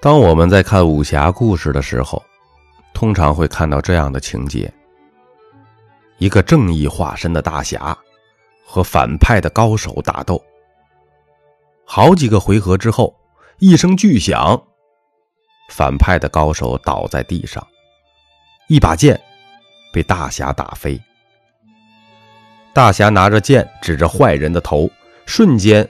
[0.00, 2.22] 当我们在看武侠故事的时候，
[2.94, 4.72] 通常会看到这样的情节：
[6.18, 7.96] 一个正义化身的大侠
[8.64, 10.40] 和反派的高手打斗。
[11.84, 13.12] 好几个回合之后，
[13.58, 14.62] 一声巨响，
[15.70, 17.66] 反派的高手倒在地上，
[18.68, 19.20] 一把剑
[19.92, 21.00] 被大侠打飞。
[22.72, 24.88] 大侠拿着剑指着坏人的头，
[25.26, 25.88] 瞬间，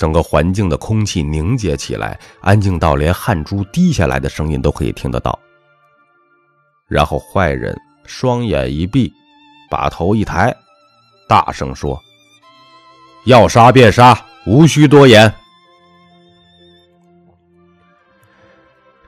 [0.00, 5.38] 整个环境的空气凝结起来，安静到连汗珠滴下来的声音都可以听得到。
[6.88, 9.12] 然后坏人双眼一闭，
[9.70, 10.56] 把头一抬，
[11.28, 12.00] 大声说
[13.26, 15.30] ：“要杀便杀，无需多言。”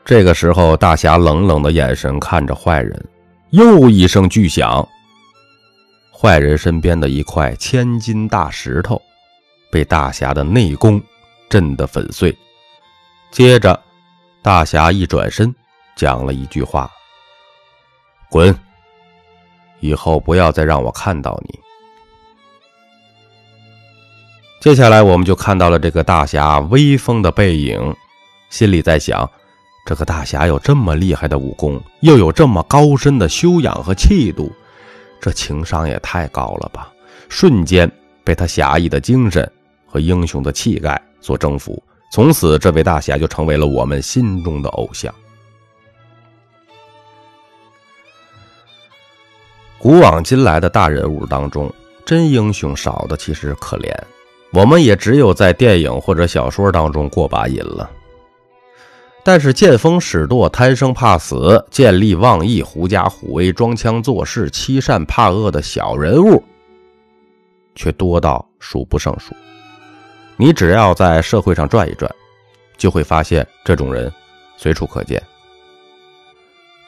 [0.04, 3.02] 这个时候，大侠冷冷的眼神看着坏人，
[3.48, 4.86] 又一声巨响，
[6.12, 9.00] 坏人身边的一块千斤大石头
[9.72, 11.02] 被大侠的内功
[11.48, 12.36] 震得粉碎。
[13.30, 13.82] 接着，
[14.42, 15.52] 大侠一转身，
[15.96, 16.90] 讲了一句话。
[18.28, 18.54] 滚！
[19.80, 21.58] 以后不要再让我看到你。
[24.60, 27.96] 接下来，我们就看到了这个大侠威风的背影，
[28.50, 29.28] 心里在想：
[29.86, 34.52] 这个大侠有这么厉害的武功，又有这么高深的修养和气度，
[35.18, 36.92] 这情商也太高了吧！
[37.30, 37.90] 瞬间
[38.22, 39.50] 被他侠义的精神
[39.92, 45.14] 和英雄的气概所征服，从此这位大侠就成为了我们心中的偶像。
[49.78, 51.70] 古往今来的大人物当中，
[52.06, 53.94] 真英雄少的其实可怜，
[54.54, 57.90] 我们也只有在电影或者小说当中过把瘾了。
[59.22, 66.42] 但是见风使舵、贪生怕死、见利忘义、狐假虎威、装腔作势、欺善怕恶的小人物，
[67.74, 69.34] 却多到数不胜数。
[70.36, 72.10] 你只要在社会上转一转，
[72.76, 74.12] 就会发现这种人
[74.56, 75.22] 随处可见。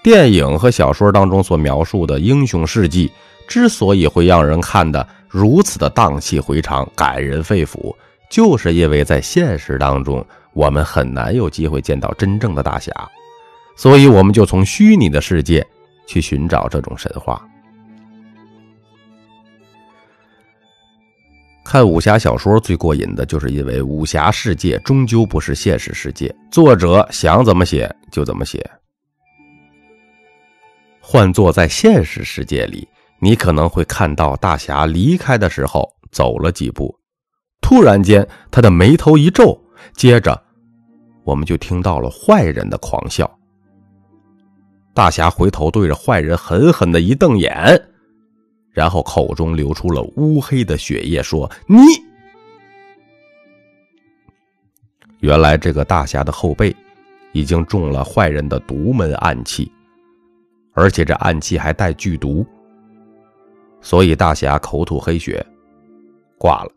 [0.02, 3.10] 电影和小说当中所描述的英雄事迹，
[3.46, 7.94] 之所以会让人看得如此的荡气回肠、感人肺腑，
[8.28, 12.92] 就是因为在现实当中，我们很难有机会见到真正的大侠，
[13.76, 15.66] 所以我们就从虚拟的世界
[16.06, 17.42] 去寻找这种神话。
[21.64, 28.64] 看武侠小说最过瘾的就是因为武侠世界终究不是现实世界，作者想怎么写就怎么写。
[31.00, 32.86] 换做在现实世界里，
[33.18, 36.94] 你可能会看到大侠离开的时候走了几步，
[37.62, 39.58] 突然间他的眉头一皱，
[39.94, 40.40] 接着
[41.24, 43.28] 我们就听到了坏人的狂笑。
[44.94, 47.82] 大侠回头对着坏人狠狠的一瞪眼，
[48.74, 51.78] 然后口中流出了乌黑的血液，说：“你……”
[55.20, 56.76] 原来这个大侠的后背
[57.32, 59.72] 已经中了坏人的独门暗器。
[60.76, 62.44] 而且这暗器还带剧毒，
[63.80, 65.46] 所以大侠口吐黑血，
[66.36, 66.72] 挂了。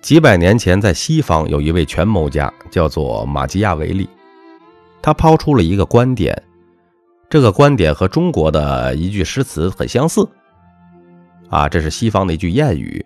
[0.00, 4.08] 几百年前，在西方有一位权谋家，叫做马基亚维利，
[5.02, 6.40] 他抛出了一个观点，
[7.32, 10.28] 这个观点和中国的一句诗词很相似。
[11.48, 13.02] 啊，这是西方的一句谚语，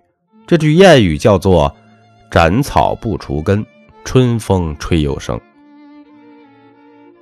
[0.48, 1.72] 这句谚语叫做
[2.28, 3.64] “斩草不除根，
[4.04, 5.40] 春风吹又生”。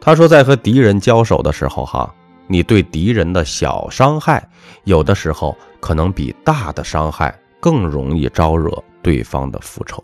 [0.01, 2.11] 他说，在和敌人交手的时候，哈，
[2.47, 4.43] 你对敌人的小伤害，
[4.85, 10.03] 有的时候可能比大的伤害更容易招惹对方的复仇。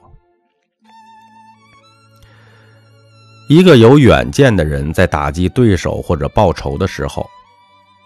[3.51, 7.29] 一个有远见的人在打击对手或者报仇的时候，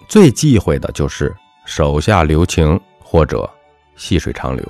[0.09, 3.47] 最忌讳的就是手下留情或者
[3.95, 4.65] 细水长流。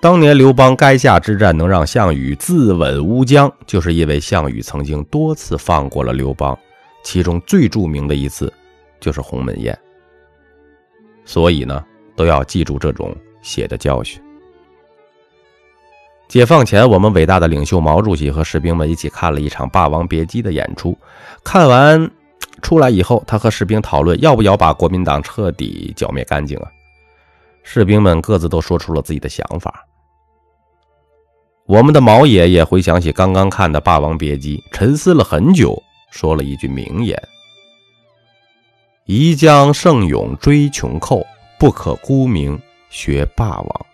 [0.00, 6.56] 当年刘邦垓下之战能让项羽自刎乌江，就是因为项羽曾经多次放过了刘邦，
[7.02, 8.52] 其中最著名的一次
[9.00, 9.76] 就是鸿门宴。
[11.24, 14.22] 所以呢，都要记住这种血的教训。
[16.32, 20.96] 解放前，我们伟大的领袖毛主席和士兵们一起看了一场《霸王别姬》的演出，
[21.44, 22.10] 看完
[22.62, 26.70] 出来以后，他和士兵讨论要不要把国民党彻底剿灭干净啊？
[27.62, 29.86] 士兵们各自都说出了自己的想法。
[31.66, 35.76] 我们的毛爷爷回想起刚刚看的《霸王别姬》，沉思了很久，
[36.10, 37.22] 说了一句名言
[39.04, 41.26] ：“宜将胜勇追穷寇，
[41.58, 42.58] 不可沽名
[42.88, 43.86] 学霸王。”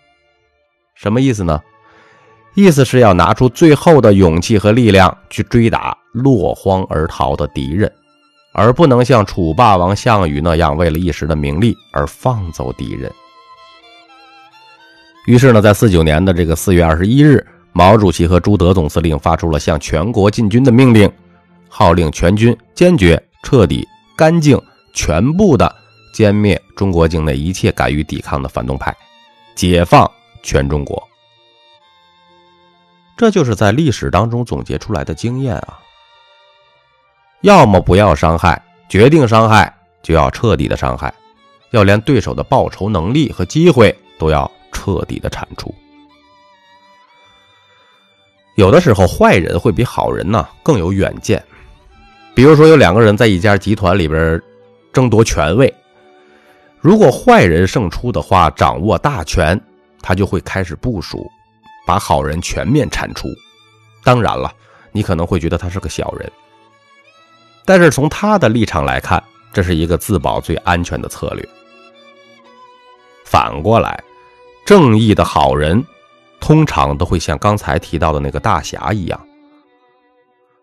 [0.95, 1.61] 什么意思呢？
[2.59, 7.89] 意思是要拿出最后的勇气和力量去追打落荒而逃的敌人，
[8.53, 13.09] 而不能像楚霸王项羽那样为了一时的名利而放走敌人。
[15.29, 17.47] 于是呢，在四九年的这个四月二十一日。
[17.71, 21.09] 毛主席和朱德总司令发出了向全国进军的命令，
[21.69, 24.61] 号令全军坚决、彻底、干净、
[24.93, 25.73] 全部的
[26.13, 28.93] 歼灭中国境内一切敢于抵抗的反动派，
[29.55, 30.11] 解放
[30.43, 31.01] 全中国。
[33.19, 35.81] 这就是在历史当中总结出来的经验啊！
[37.41, 39.75] 要么不要伤害，决定伤害
[40.05, 41.13] 就要彻底的伤害，
[41.73, 45.75] 要连对手的报仇能力和机会都要彻底的铲除。
[48.55, 51.43] 有的时候，坏人会比好人呢更有远见。
[52.37, 54.41] 比如说，有两个人在一家集团里边
[54.93, 55.75] 争夺权位，
[56.81, 59.61] 如果坏人胜出的话，掌握大权，
[60.01, 61.29] 他就会开始部署。
[61.89, 63.29] 把好人全面铲除，
[64.05, 64.53] 当然了，
[64.93, 66.31] 你可能会觉得他是个小人，
[67.65, 69.25] 但是从他的立场来看，
[69.55, 71.49] 这是一个自保最安全的策略。
[73.25, 73.99] 反过来，
[74.67, 75.83] 正义的好人
[76.41, 79.19] 通常都会像刚才提到的那个大侠一样，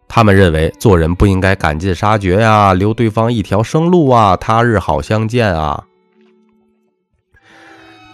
[0.08, 5.84] 他们认为做人不应该赶尽杀绝呀，留对方一条生路啊，他日好相见啊。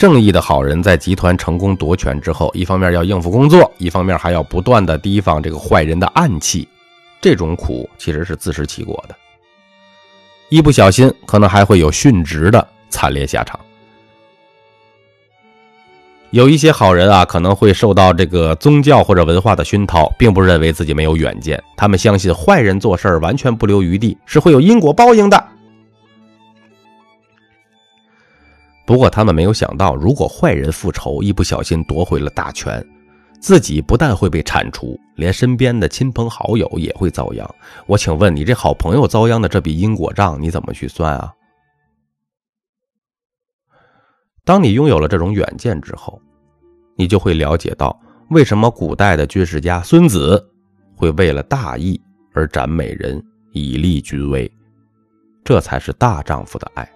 [0.01, 6.67] 正义的好人在集团成功夺权之后，一方面要应付工作，一方面还要不断的提防这个坏人的暗器。
[7.21, 9.15] 这种苦其实是自食其果的，
[10.49, 13.59] 一不小心可能还会有殉职的惨烈下场。
[16.31, 25.47] 有一些好人啊，可能会受到这个宗教或者文化的熏陶，并不认为自己没有远见，他们相信坏人做事完全不留余地，是会有因果报应的。
[28.85, 32.85] 不过，他们没有想到，如果坏人复仇，一不小心夺回了大权，
[33.39, 37.49] 自己不但会被铲除，连身边的亲朋好友也会遭殃。
[37.85, 41.33] 我请问你，这好朋友遭殃的这笔因果账，你怎么去算啊？
[44.43, 46.19] 当你拥有了这种远见之后，
[46.97, 47.97] 你就会了解到，
[48.31, 50.43] 为什么古代的军事家孙子
[50.95, 52.01] 会为了大义
[52.33, 53.23] 而斩美人，
[53.53, 54.51] 以立军威，
[55.43, 56.91] 这才是大丈夫的爱。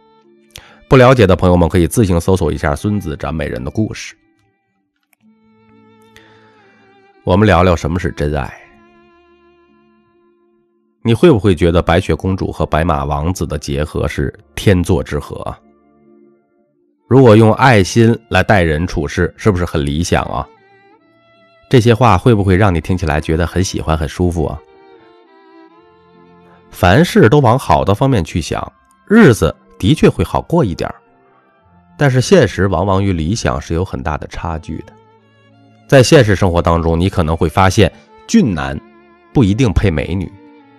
[0.87, 4.15] 不了解的朋友们可以自行搜索一下孙子斩美人的故事。
[7.23, 8.53] 我们聊聊什么是真爱。
[11.01, 15.55] 你会不会觉得白雪公主和白马王子的结合是天作之合？
[17.07, 20.47] 如果用爱心来待人处事，是不是很理想啊？
[21.69, 24.59] 这些话会不会让你听起来觉得很喜欢、很舒服啊？
[26.69, 28.71] 凡事都往好的方面去想，
[29.07, 29.53] 日子。
[29.77, 30.95] 的确会好过一点儿
[31.97, 34.93] 但是现实往往与理想是有很大的差距的。
[35.87, 37.91] 在现实生活当中，你可能会发现，
[38.27, 38.79] 俊男
[39.33, 40.31] 不一定配美女，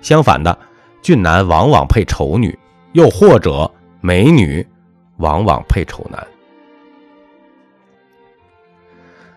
[0.02, 0.58] 相反的，
[1.00, 2.58] 俊男往往配丑女，
[2.93, 3.70] 又或者
[4.00, 4.66] 美女
[5.19, 6.26] 往往配丑男。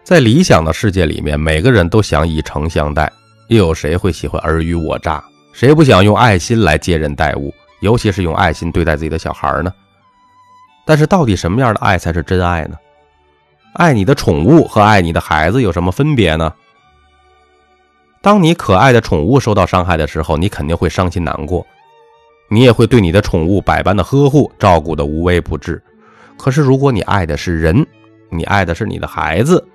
[0.03, 3.11] 在理想的世界里面，每个人都想以诚相待，
[3.47, 5.23] 又有谁会喜欢尔虞我诈？
[5.53, 7.53] 谁不想用爱心来接人待物？
[7.79, 9.71] 尤其是用爱心对待自己的小孩呢，
[10.85, 12.77] 但是到底什么样的爱才是真爱呢？
[13.73, 16.53] 爱你的宠物和爱你的孩子有什么分别呢？
[18.21, 21.65] 当你可爱的宠物受到伤害的时候，你肯定会伤心难过，
[22.49, 25.81] 你也会对你的宠物百般的呵护，照顾的无微不至。
[26.37, 27.85] 可是如果你爱的是人，
[28.29, 29.65] 你爱的是你的孩子，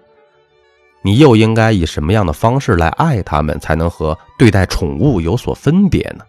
[1.03, 6.25] 你又应该以什么样的方式来爱他们，才能和对待宠物有所分别呢？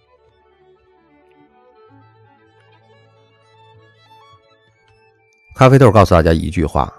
[5.56, 6.94] 咖啡豆告诉大家一句话：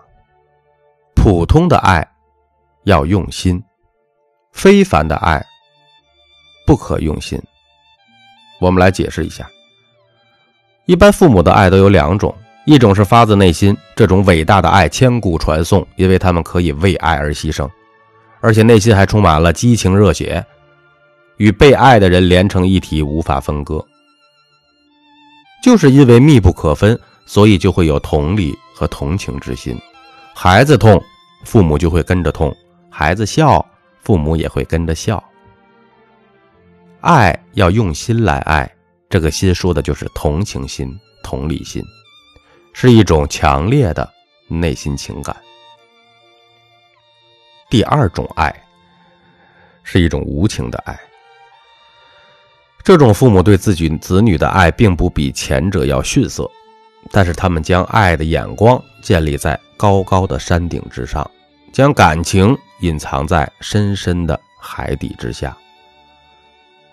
[1.15, 2.07] 普通的爱
[2.85, 3.63] 要用心，
[4.51, 5.45] 非凡的爱
[6.67, 7.39] 不可用心。
[8.59, 9.47] 我们来解释一下。
[10.87, 12.35] 一般父母的爱都有两种，
[12.65, 17.69] 一种是发自内心，这种伟大的爱千古传颂，因为他们可以为爱而牺牲，
[18.41, 20.43] 而且内心还充满了激情热血，
[21.37, 23.85] 与被爱的人连成一体，无法分割。
[25.63, 26.99] 就是因为密不可分。
[27.27, 29.77] 所以就会有同理和同情之心，
[30.35, 31.03] 孩子痛，
[31.45, 32.51] 父母就会跟着痛；
[32.89, 33.65] 孩子笑，
[34.01, 35.23] 父母也会跟着笑。
[37.01, 38.73] 爱要用心来爱，
[39.09, 40.89] 这个心说的就是同情心、
[41.23, 41.83] 同理心，
[42.73, 44.09] 是一种强烈的
[44.49, 45.37] 内心情感。
[47.69, 48.55] 第二种爱，
[49.83, 50.99] 是一种无情的爱。
[52.85, 56.49] 这种父母对自己子女的爱，并不比前者要逊色。
[57.11, 61.29] 但是他们将爱的眼光建立在高高的山顶之上，
[61.73, 65.57] 将感情隐藏在深深的海底之下，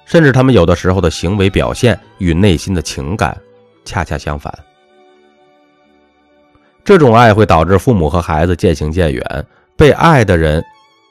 [0.06, 3.36] 甚至他们有的时候的行为表现与内心的情感
[3.86, 4.54] 恰恰相反。
[6.84, 9.46] 这种爱会导致父母和孩子渐行渐远，
[9.78, 10.64] 被爱的人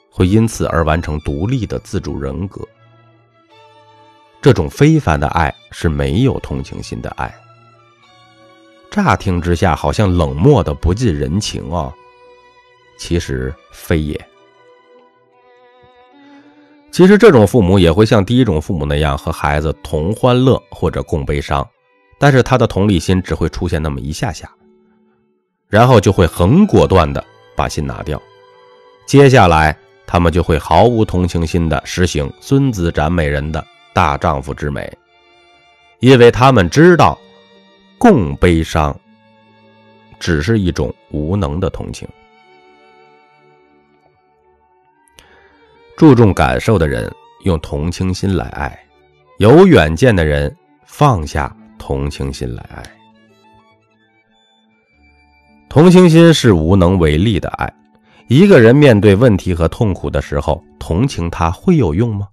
[0.09, 2.61] 会因此而完成独立的自主人格。
[4.39, 7.33] 这种非凡的爱是没有同情心的爱。
[8.93, 11.91] 乍听之下好像冷漠的不近人情啊，
[12.99, 14.27] 其实非也。
[16.91, 21.67] 其实这种父母也会像第一种父母那样和孩子同欢乐或者共悲伤，
[22.19, 24.47] 但是他的同理心只会出现那么一下下，
[25.67, 28.21] 然后就会很果断的把心拿掉。
[29.07, 34.95] 接下来他们就会毫无同情心的实行孙子斩美人的大丈夫之美，
[35.97, 37.17] 因为他们知道
[38.03, 38.93] 共悲伤
[40.19, 42.05] 只是一种无能的同情。
[45.95, 47.09] 注重感受的人
[47.45, 48.77] 用同情心来爱，
[49.37, 50.53] 有远见的人
[50.85, 52.83] 放下同情心来爱。
[55.69, 57.73] 同情心是无能为力的爱。
[58.27, 62.27] 一个人面对问题和痛苦的时候，同情他会有用吗？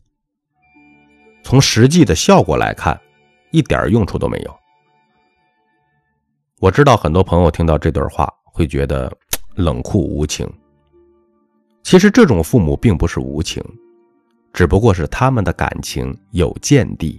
[1.44, 3.00] 从实际的效果来看，
[3.52, 4.59] 一点用处都没有。
[6.60, 9.10] 我知道很多朋友听到这段话会觉得
[9.56, 10.46] 冷酷无情。
[11.82, 13.64] 其实这种父母并不是无情，
[14.52, 17.18] 只不过是他们的感情有见地、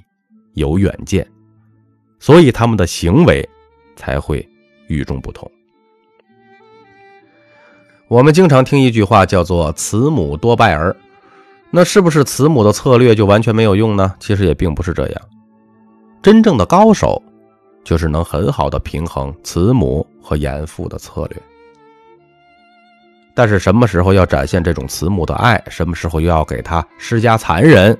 [0.53, 1.27] 有远见，
[2.19, 3.47] 所以他们的行为
[3.95, 4.47] 才会
[4.87, 5.49] 与众不同。
[8.07, 10.95] 我们经常听一句话叫做“慈母多败儿”，
[11.71, 14.13] 那是不是慈母的策略就完全没有用呢？
[14.19, 15.21] 其实也并不是这样，
[16.21, 17.19] 真正的高手
[17.83, 21.41] 就是能很好的平衡慈母和严父的策略。
[23.33, 27.97] 但是什么时候要展现这种慈母的爱，什么时候又要给他施加残忍，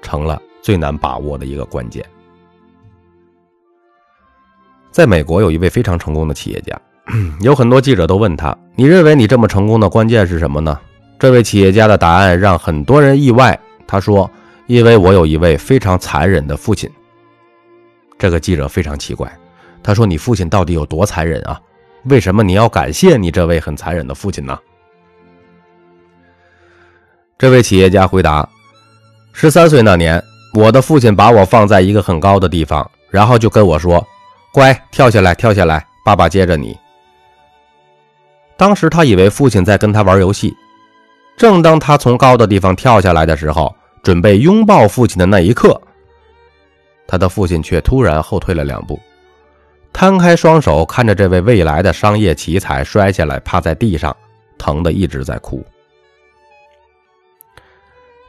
[0.00, 2.04] 成了最难把握的一个关键。
[4.90, 6.80] 在美国有一位非常成功的企业家，
[7.40, 10.78] 有很多记者都问他：“你认为你这么成功的关键是什么呢？”
[11.18, 13.58] 这位企业家的答案让很多人意外。
[13.86, 14.28] 他说
[14.66, 16.90] ：“因为我有一位非常残忍的父亲。”
[18.22, 19.28] 这个记者非常奇怪，
[19.82, 21.60] 他说：“你父亲到底有多残忍啊？”
[22.06, 24.56] 为什么你要感谢你这位很残忍的父亲呢？
[27.36, 28.48] 这位企业家回答
[29.34, 30.22] ：“十三岁那年，
[30.54, 34.06] 我的父亲把我放在一个很高的地方，然后就跟我说
[34.54, 36.78] ：‘乖，跳下来，跳下来，爸爸接着你。’
[38.56, 40.56] 当时他以为父亲在跟他玩游戏。
[41.36, 45.80] 正当他从高的地方跳下来的时候，准备拥抱父亲的那一刻，
[47.12, 48.98] 他的父亲却突然后退了两步。”
[49.92, 54.16] 摊开双手，看着这位未来的商业奇才摔下来，趴在地上，
[54.56, 55.62] 疼得一直在哭。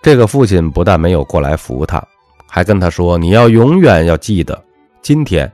[0.02, 2.06] 这个父亲不但没有过来扶他，
[2.46, 4.62] 还跟他说：“你要永远要记得，
[5.02, 5.50] 今天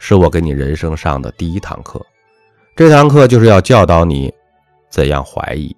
[0.00, 2.04] 是我给你人生上的第一堂课。
[2.74, 4.34] 这堂课就是要教导你
[4.90, 5.74] 怎样怀疑。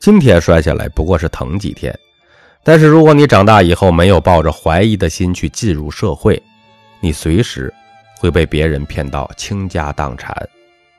[0.00, 1.96] 今天摔下来不过是疼几天。”
[2.64, 6.40] 但是，如果你长大以后没有抱着怀疑的心去进入社会，
[7.00, 7.72] 你随时
[8.18, 10.32] 会被别人骗到倾家荡产，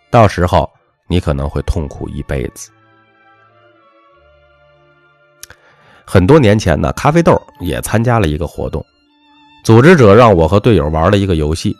[0.09, 0.69] 到时候
[1.07, 2.69] 你可能会痛苦一辈子。
[6.03, 8.85] 很多年前呢，咖啡豆也参加了一个活动，
[9.63, 11.73] 组织者让我和队友玩了一个游戏。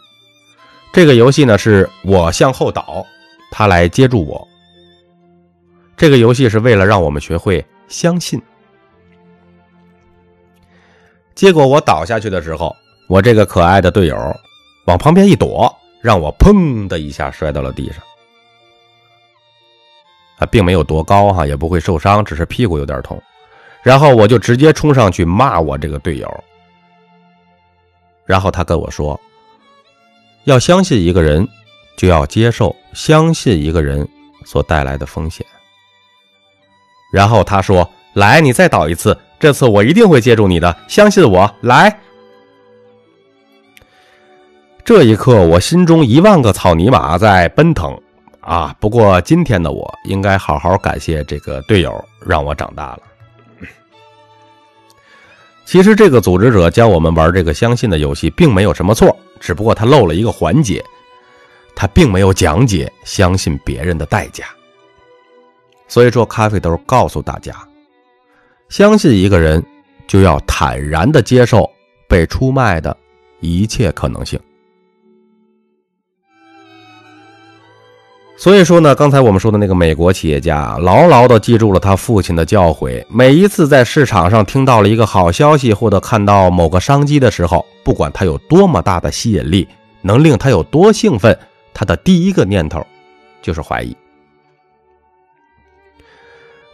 [0.94, 3.06] 这个游戏呢，是我向后倒，
[3.52, 4.48] 他来接住我。
[5.98, 8.42] 这个游戏是为了让我们学会相信。
[11.36, 12.75] 结果我倒下去的时候，
[13.08, 14.16] 我这个可爱的队友
[14.86, 18.04] 往旁边一躲，让我砰的一下摔到了地上。
[20.38, 23.22] 他并没有多高哈，也不会受伤，只是屁股有点痛。
[23.82, 26.44] 然后我就直接冲上去骂我这个队友。
[28.25, 29.20] 然后他跟我说
[30.46, 31.48] ：“要相信一个人，
[31.98, 34.08] 就要接受相信一个人
[34.46, 35.46] 所带来的风险。”
[37.12, 41.53] 然后他说：“来，你再倒一次。”这次我一定会接住你的，相信我。
[41.60, 42.00] 来，
[44.86, 47.93] 这一刻我心中一万个草泥马在奔腾
[48.39, 48.74] 啊！
[48.79, 51.93] 不过今天的我应该好好感谢这个队友，
[52.25, 53.00] 让我长大了。
[55.65, 60.82] 其实这个组织者教我们玩这个相信的游戏，并没有什么错，只不过他漏了一个环节，
[61.75, 64.46] 他并没有讲解相信别人的代价。
[65.89, 67.53] 所以说，咖啡豆告诉大家。
[68.74, 69.63] 相信一个人，
[70.08, 71.70] 就要坦然的接受
[72.10, 72.98] 被出卖的
[73.39, 74.39] 一切可能性。
[78.36, 83.06] 所以说呢，刚才我们说的那个美国企业家，牢牢的记住了他父亲的教诲。
[83.10, 89.68] 每一次在市场上听到了一个好消息，或者看到某个商机的时候，不管他有多么大的吸引力，
[90.01, 91.38] 能令他有多兴奋，
[91.75, 92.84] 他的第一个念头
[93.39, 93.96] 就是怀疑。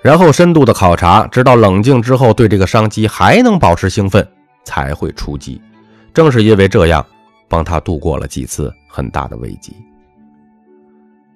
[0.02, 4.26] 然后深度的考察，直到冷静之后对这个商机还能保持兴奋，
[4.64, 5.62] 才会出击。
[6.14, 7.06] 正是因为这样，
[7.48, 9.76] 帮他度过了几次很大的危机。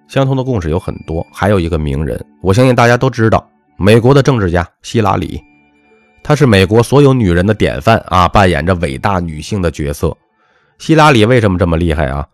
[0.08, 5.42] 相同的故事有很多，还有一个名人，我相信大家都知道，美国的政治家希拉里，
[6.22, 10.16] 她是美国所有女人的典范啊，扮演着伟大女性的角色。
[10.78, 12.26] 希拉里为什么这么厉害啊？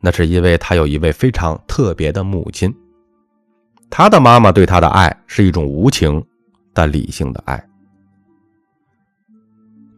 [0.00, 2.74] 那是因为她有一位非常特别的母亲，
[3.90, 6.24] 他的妈妈对他的爱是一种无情
[6.72, 7.62] 但理性的爱。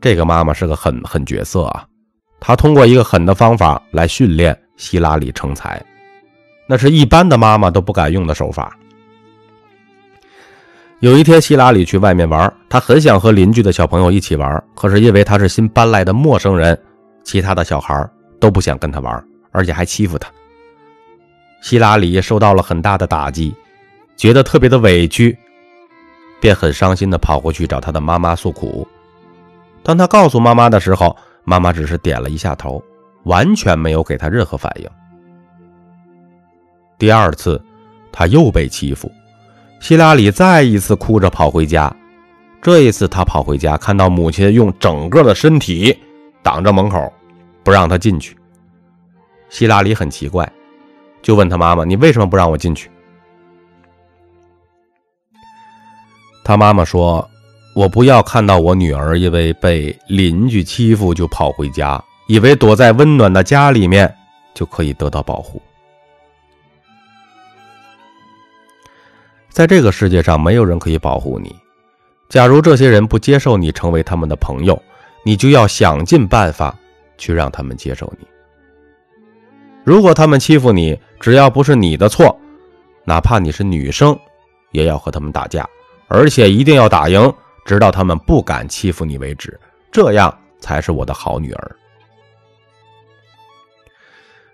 [0.01, 1.87] 这个妈妈是个狠狠角色啊，
[2.41, 5.81] 她通过一个狠的方法来训练希拉里成才。
[6.67, 8.77] 那是一般的妈妈都不敢用的手法。
[11.01, 16.81] 有一天，希拉里去外面玩，他很想和邻居的小朋友一起玩，可是因为他是新搬来的陌生人，
[17.25, 18.09] 其他的小孩
[18.41, 20.31] 都不想跟他玩，而且还欺负他。
[21.61, 23.55] 希拉里受到了很大的打击，
[24.23, 25.37] 觉得特别的委屈，
[26.41, 28.87] 便很伤心的跑过去找他的妈妈诉苦。
[29.83, 32.81] 当他告诉妈妈的时候，妈妈只是点了一下头，
[33.25, 34.89] 完全没有给他任何反应。
[37.01, 37.61] 第二次，
[38.13, 39.11] 他又被欺负，
[39.81, 41.93] 希拉里再一次哭着跑回家。
[42.63, 45.99] 这一次，他跑回家，看到母亲用整个的身体
[46.45, 47.13] 挡着门口，
[47.65, 48.37] 不让他进去。
[49.49, 50.49] 希拉里很奇怪，
[51.23, 52.89] 就问他妈妈：“你为什么不让我进去？”
[56.45, 57.29] 他妈妈说
[57.75, 64.13] ：“我不要看到我女儿因为被邻居欺负就跑回家，以为躲在温暖的家里面
[64.55, 65.63] 就可以得到保护。”
[69.51, 71.55] 在这个世界上，没有人可以保护你。
[72.29, 74.83] 假如这些人不接受你成为他们的朋友，
[75.25, 76.75] 你就要想尽办法
[77.19, 78.27] 去让他们接受你。
[79.85, 82.35] 如果他们欺负你，只要不是你的错，
[83.05, 84.19] 哪怕你是女生，
[84.71, 85.69] 也要和他们打架，
[86.15, 87.33] 而且一定要打赢，
[87.65, 89.59] 直到他们不敢欺负你为止。
[89.91, 91.77] 这样才是我的好女儿。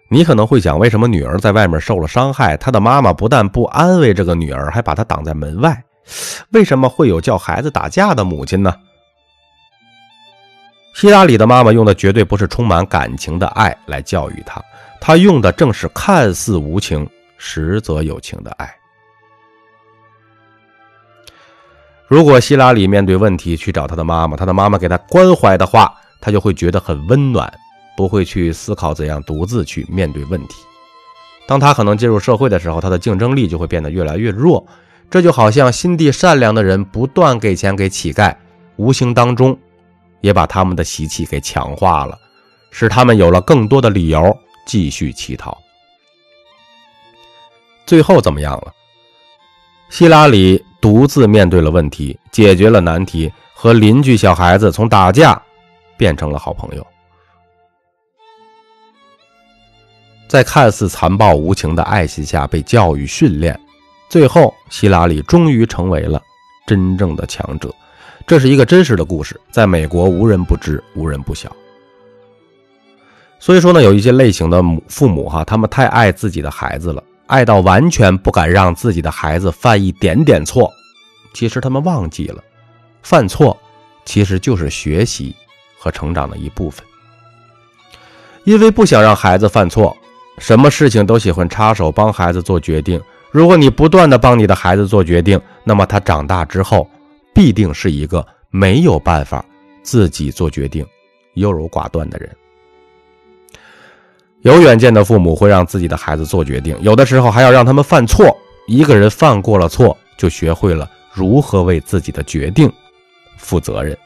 [0.09, 5.83] 你可能会想，为什么女儿在外面受了伤害，她的妈妈不但不安慰这个女儿，还把她挡在门外？
[6.51, 8.73] 为什么会有叫孩子打架的母亲呢？
[10.94, 14.62] 希拉里的妈妈用的绝对不是充满感情的爱来教育她，
[15.01, 18.73] 她用的正是看似无情，实则有情的爱。
[22.09, 27.53] 如果希拉里面对问题去找她的妈妈，她的妈妈给她关怀的话，她就会觉得很温暖。
[27.97, 30.55] 不会去思考怎样独自去面对问题。
[31.49, 34.64] 当他可能进入社会的时候，他的竞争力就会变得越来越弱。
[35.11, 38.33] 这就好像心地善良的人不断给钱给乞丐，
[38.77, 39.59] 无形当中
[40.21, 42.16] 也把他们的习气给强化了，
[42.71, 44.33] 使他们有了更多的理由
[44.64, 45.59] 继续乞讨。
[47.85, 48.73] 最后怎么样了？
[49.90, 55.41] 希拉里独自面对了问题，解决了难题，和邻居小孩子从打架
[55.97, 56.87] 变成了好朋友。
[60.29, 63.59] 在看似残暴无情的爱情下被教育训练，
[64.09, 66.23] 最后希拉里终于成为了
[66.67, 67.75] 真正的强者。
[68.27, 71.51] 这是一个真实的故事，在美国无人不知，无人不晓。
[73.41, 80.69] 所以说呢，有一些类型的母父母哈，他们太爱自己的孩子了，爱到完全不敢让自己的孩子犯一点点错。
[81.33, 82.43] 其实他们忘记了，
[83.03, 83.57] 犯错
[84.05, 85.35] 其实就是学习
[85.79, 86.85] 和成长的一部分。
[88.45, 89.97] 因为不想让孩子犯错。
[90.38, 93.01] 什么事情都喜欢插手帮孩子做决定。
[93.33, 96.88] 如果你不断的帮你的孩子做决定，那么他长大之后
[97.35, 99.45] 必定是一个没有办法
[99.83, 100.87] 自己做决定、
[101.35, 102.31] 优柔寡断的人。
[104.42, 108.37] 有远见的父母会让自己的孩子做决定，有的时候还要让他们犯错。
[108.66, 112.70] 一个人犯过了错，就学会了如何为自己的决定
[113.37, 113.96] 负责任。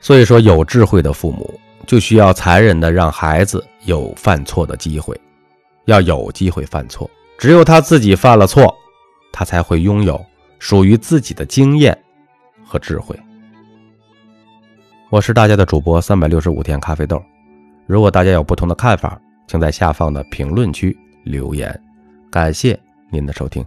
[0.00, 1.58] 所以说，有智慧的父母。
[1.86, 5.18] 就需要残忍的让孩子有犯错的机会，
[5.86, 7.10] 要有机会犯错。
[7.36, 8.72] 只有他自己犯了错，
[9.32, 10.24] 他才会拥有
[10.60, 11.98] 属于自己的经验
[12.64, 13.18] 和智慧。
[15.10, 17.20] 我是大家的主播三百六十五天咖啡豆。
[17.84, 21.68] 如果大家有不同的看法，请在下方的评论区留言。
[22.30, 22.78] 感谢
[23.10, 23.66] 您的收听。